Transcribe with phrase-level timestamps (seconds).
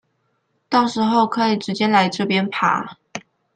[0.67, 2.97] 到時候可以直接來這邊爬